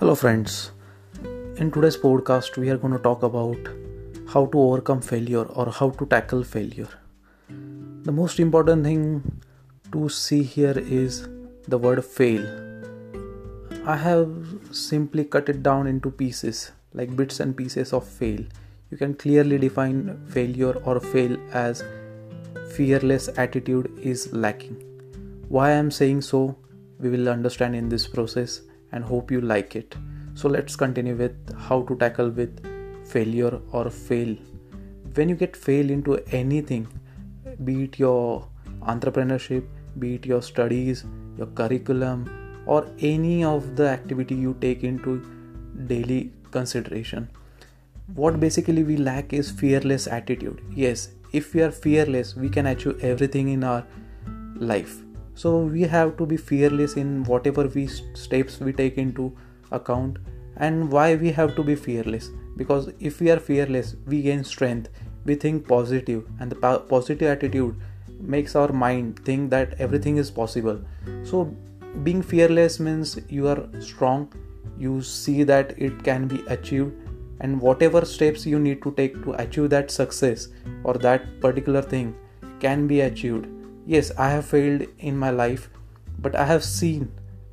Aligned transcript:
Hello, 0.00 0.14
friends. 0.14 0.72
In 1.58 1.70
today's 1.70 1.94
podcast, 1.94 2.56
we 2.56 2.70
are 2.70 2.78
going 2.78 2.94
to 2.94 2.98
talk 2.98 3.22
about 3.22 3.58
how 4.32 4.46
to 4.46 4.58
overcome 4.58 5.02
failure 5.02 5.42
or 5.42 5.70
how 5.70 5.90
to 5.90 6.06
tackle 6.06 6.42
failure. 6.42 6.88
The 8.04 8.10
most 8.10 8.40
important 8.40 8.82
thing 8.82 9.42
to 9.92 10.08
see 10.08 10.42
here 10.42 10.78
is 10.78 11.28
the 11.68 11.76
word 11.76 12.02
fail. 12.02 12.46
I 13.84 13.94
have 13.94 14.32
simply 14.70 15.22
cut 15.22 15.50
it 15.50 15.62
down 15.62 15.86
into 15.86 16.10
pieces, 16.10 16.72
like 16.94 17.14
bits 17.14 17.38
and 17.38 17.54
pieces 17.54 17.92
of 17.92 18.08
fail. 18.08 18.40
You 18.90 18.96
can 18.96 19.12
clearly 19.12 19.58
define 19.58 20.18
failure 20.28 20.78
or 20.86 20.98
fail 20.98 21.36
as 21.52 21.84
fearless 22.72 23.28
attitude 23.36 23.92
is 24.00 24.32
lacking. 24.32 24.82
Why 25.48 25.68
I 25.68 25.72
am 25.72 25.90
saying 25.90 26.22
so, 26.22 26.56
we 26.98 27.10
will 27.10 27.28
understand 27.28 27.76
in 27.76 27.90
this 27.90 28.06
process 28.06 28.62
and 28.92 29.04
hope 29.04 29.30
you 29.30 29.40
like 29.40 29.76
it. 29.76 29.96
So 30.34 30.48
let's 30.48 30.76
continue 30.76 31.14
with 31.14 31.58
how 31.58 31.82
to 31.82 31.96
tackle 31.96 32.30
with 32.30 32.64
failure 33.06 33.60
or 33.72 33.90
fail. 33.90 34.36
When 35.14 35.28
you 35.28 35.34
get 35.34 35.56
fail 35.56 35.90
into 35.90 36.18
anything, 36.30 36.86
be 37.64 37.84
it 37.84 37.98
your 37.98 38.46
entrepreneurship, 38.82 39.64
be 39.98 40.14
it 40.14 40.26
your 40.26 40.42
studies, 40.42 41.04
your 41.36 41.48
curriculum, 41.48 42.30
or 42.66 42.86
any 43.00 43.44
of 43.44 43.76
the 43.76 43.88
activity 43.88 44.34
you 44.34 44.56
take 44.60 44.84
into 44.84 45.22
daily 45.86 46.32
consideration. 46.50 47.28
What 48.14 48.40
basically 48.40 48.82
we 48.82 48.96
lack 48.96 49.32
is 49.32 49.50
fearless 49.50 50.06
attitude. 50.06 50.62
Yes, 50.74 51.10
if 51.32 51.54
we 51.54 51.62
are 51.62 51.70
fearless, 51.70 52.34
we 52.34 52.48
can 52.48 52.66
achieve 52.66 53.04
everything 53.04 53.48
in 53.48 53.64
our 53.64 53.84
life 54.56 54.98
so 55.40 55.50
we 55.74 55.82
have 55.82 56.16
to 56.18 56.26
be 56.26 56.36
fearless 56.36 56.96
in 57.02 57.24
whatever 57.24 57.62
we 57.74 57.86
steps 58.22 58.60
we 58.60 58.72
take 58.80 58.98
into 59.02 59.34
account 59.72 60.18
and 60.56 60.90
why 60.92 61.14
we 61.14 61.30
have 61.30 61.54
to 61.56 61.62
be 61.62 61.74
fearless. 61.74 62.30
Because 62.56 62.90
if 63.00 63.20
we 63.20 63.30
are 63.30 63.38
fearless 63.38 63.94
we 64.06 64.20
gain 64.22 64.44
strength. 64.44 64.90
We 65.24 65.34
think 65.34 65.68
positive 65.68 66.26
and 66.40 66.50
the 66.50 66.78
positive 66.90 67.28
attitude 67.28 67.76
makes 68.34 68.56
our 68.56 68.72
mind 68.72 69.22
think 69.24 69.50
that 69.50 69.74
everything 69.78 70.16
is 70.16 70.30
possible. 70.30 70.80
So 71.22 71.44
being 72.04 72.22
fearless 72.22 72.80
means 72.80 73.18
you 73.28 73.48
are 73.48 73.68
strong. 73.80 74.32
You 74.78 75.00
see 75.02 75.42
that 75.44 75.74
it 75.78 76.02
can 76.02 76.26
be 76.26 76.42
achieved 76.48 76.92
and 77.40 77.60
whatever 77.60 78.04
steps 78.04 78.44
you 78.44 78.58
need 78.58 78.82
to 78.82 78.92
take 78.92 79.22
to 79.24 79.32
achieve 79.44 79.70
that 79.70 79.90
success 79.90 80.48
or 80.84 80.94
that 81.08 81.40
particular 81.40 81.80
thing 81.80 82.14
can 82.60 82.86
be 82.86 83.00
achieved 83.02 83.46
yes 83.86 84.12
i 84.18 84.28
have 84.30 84.44
failed 84.44 84.86
in 84.98 85.16
my 85.16 85.30
life 85.30 85.68
but 86.18 86.34
i 86.34 86.44
have 86.44 86.64
seen 86.64 87.10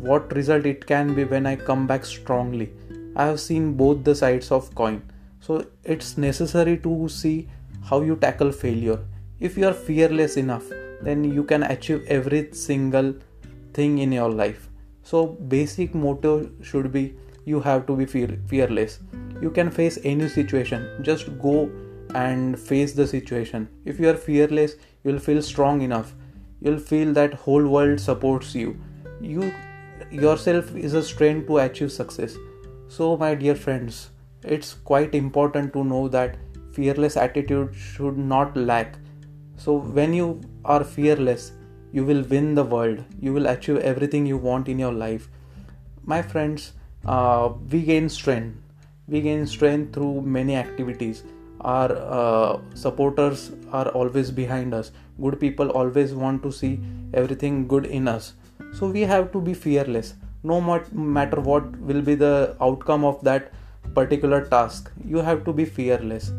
what 0.00 0.32
result 0.34 0.66
it 0.66 0.86
can 0.86 1.14
be 1.14 1.24
when 1.24 1.46
i 1.46 1.56
come 1.56 1.86
back 1.86 2.04
strongly. 2.04 2.70
I 3.16 3.24
have 3.26 3.40
seen 3.40 3.74
both 3.74 4.04
the 4.04 4.14
sides 4.14 4.52
of 4.52 4.72
coin. 4.76 5.02
So 5.40 5.64
it's 5.82 6.16
necessary 6.16 6.76
to 6.78 7.08
see 7.08 7.48
how 7.84 8.02
you 8.02 8.14
tackle 8.14 8.52
failure. 8.52 9.00
If 9.40 9.56
you 9.56 9.66
are 9.66 9.72
fearless 9.72 10.36
enough 10.36 10.64
then 11.02 11.24
you 11.24 11.44
can 11.44 11.62
achieve 11.64 12.04
every 12.06 12.52
single 12.52 13.14
thing 13.72 13.98
in 13.98 14.12
your 14.12 14.30
life. 14.30 14.68
So 15.02 15.26
basic 15.26 15.94
motto 15.94 16.50
should 16.62 16.92
be 16.92 17.14
you 17.44 17.60
have 17.60 17.86
to 17.86 17.96
be 17.96 18.06
fear- 18.06 18.38
fearless. 18.46 19.00
You 19.40 19.50
can 19.50 19.70
face 19.70 19.98
any 20.04 20.28
situation. 20.28 20.86
Just 21.02 21.38
go 21.40 21.70
and 22.14 22.58
face 22.58 22.92
the 22.92 23.06
situation. 23.06 23.68
If 23.84 24.00
you 24.00 24.08
are 24.10 24.16
fearless 24.16 24.76
you'll 25.04 25.18
feel 25.18 25.42
strong 25.42 25.82
enough. 25.82 26.14
You'll 26.60 26.78
feel 26.78 27.12
that 27.12 27.34
whole 27.34 27.66
world 27.66 28.00
supports 28.00 28.54
you. 28.54 28.80
You 29.20 29.52
yourself 30.10 30.74
is 30.76 30.94
a 30.94 31.02
strength 31.02 31.46
to 31.48 31.58
achieve 31.58 31.92
success. 31.92 32.36
So 32.88 33.16
my 33.16 33.34
dear 33.34 33.54
friends 33.54 34.10
it's 34.44 34.74
quite 34.74 35.14
important 35.14 35.72
to 35.72 35.84
know 35.84 36.08
that 36.08 36.36
fearless 36.72 37.16
attitude 37.16 37.74
should 37.74 38.16
not 38.16 38.56
lack. 38.56 38.96
So 39.56 39.76
when 39.76 40.14
you 40.14 40.40
are 40.64 40.84
fearless 40.84 41.52
you 41.92 42.04
will 42.04 42.22
win 42.22 42.54
the 42.54 42.64
world. 42.64 43.04
You 43.20 43.32
will 43.32 43.46
achieve 43.46 43.78
everything 43.78 44.26
you 44.26 44.36
want 44.36 44.68
in 44.68 44.78
your 44.78 44.92
life. 44.92 45.28
My 46.04 46.22
friends 46.22 46.72
uh, 47.04 47.52
we 47.70 47.82
gain 47.82 48.08
strength. 48.08 48.58
We 49.06 49.20
gain 49.22 49.46
strength 49.46 49.94
through 49.94 50.22
many 50.22 50.54
activities 50.56 51.22
our 51.60 51.92
uh, 51.92 52.60
supporters 52.74 53.50
are 53.72 53.88
always 53.88 54.30
behind 54.30 54.74
us. 54.74 54.92
Good 55.20 55.40
people 55.40 55.70
always 55.70 56.14
want 56.14 56.42
to 56.42 56.52
see 56.52 56.80
everything 57.14 57.66
good 57.66 57.86
in 57.86 58.08
us. 58.08 58.34
So 58.72 58.88
we 58.88 59.02
have 59.02 59.32
to 59.32 59.40
be 59.40 59.54
fearless. 59.54 60.14
No 60.42 60.60
matter 60.92 61.40
what 61.40 61.76
will 61.80 62.02
be 62.02 62.14
the 62.14 62.56
outcome 62.60 63.04
of 63.04 63.22
that 63.24 63.52
particular 63.94 64.44
task 64.44 64.90
you 65.04 65.18
have 65.18 65.44
to 65.44 65.52
be 65.52 65.64
fearless. 65.64 66.32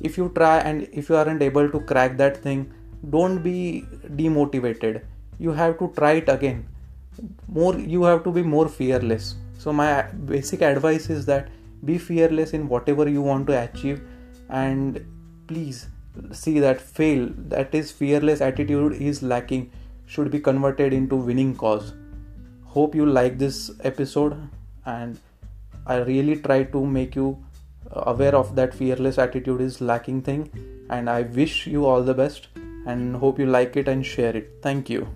If 0.00 0.18
you 0.18 0.30
try 0.34 0.58
and 0.58 0.88
if 0.92 1.08
you 1.08 1.16
aren't 1.16 1.42
able 1.42 1.70
to 1.70 1.80
crack 1.80 2.16
that 2.18 2.36
thing 2.36 2.72
don't 3.10 3.42
be 3.42 3.84
demotivated. 4.16 5.02
You 5.38 5.52
have 5.52 5.78
to 5.78 5.92
try 5.96 6.12
it 6.12 6.28
again. 6.28 6.66
More 7.46 7.76
you 7.76 8.02
have 8.04 8.24
to 8.24 8.30
be 8.30 8.42
more 8.42 8.68
fearless. 8.68 9.36
So 9.58 9.72
my 9.72 10.02
basic 10.02 10.62
advice 10.62 11.08
is 11.10 11.26
that 11.26 11.48
be 11.84 11.98
fearless 11.98 12.52
in 12.52 12.68
whatever 12.68 13.08
you 13.08 13.22
want 13.22 13.46
to 13.48 13.62
achieve 13.62 14.00
and 14.48 15.04
please 15.46 15.88
see 16.32 16.58
that 16.58 16.80
fail 16.80 17.28
that 17.54 17.74
is 17.74 17.92
fearless 17.92 18.40
attitude 18.40 18.92
is 18.94 19.22
lacking 19.22 19.70
should 20.06 20.30
be 20.30 20.40
converted 20.40 20.92
into 20.92 21.16
winning 21.16 21.54
cause. 21.54 21.92
Hope 22.64 22.94
you 22.94 23.06
like 23.06 23.38
this 23.38 23.70
episode 23.84 24.36
and 24.86 25.18
i 25.86 25.96
really 25.96 26.36
try 26.36 26.62
to 26.64 26.84
make 26.84 27.14
you 27.14 27.28
uh, 27.94 28.02
aware 28.06 28.34
of 28.34 28.54
that 28.56 28.74
fearless 28.74 29.18
attitude 29.18 29.60
is 29.60 29.80
lacking 29.80 30.22
thing. 30.22 30.50
And 30.90 31.10
i 31.10 31.22
wish 31.22 31.66
you 31.66 31.86
all 31.86 32.02
the 32.02 32.14
best 32.14 32.48
and 32.86 33.16
hope 33.16 33.38
you 33.38 33.46
like 33.46 33.76
it 33.76 33.88
and 33.88 34.04
share 34.04 34.34
it. 34.36 34.58
Thank 34.62 34.88
you 34.88 35.06